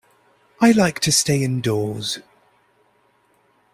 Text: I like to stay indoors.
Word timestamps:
I 0.59 0.71
like 0.71 0.99
to 1.01 1.11
stay 1.11 1.43
indoors. 1.43 2.17